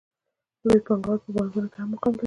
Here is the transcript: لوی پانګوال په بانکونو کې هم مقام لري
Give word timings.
لوی 0.65 0.79
پانګوال 0.87 1.17
په 1.23 1.29
بانکونو 1.35 1.67
کې 1.71 1.77
هم 1.81 1.89
مقام 1.93 2.11
لري 2.13 2.19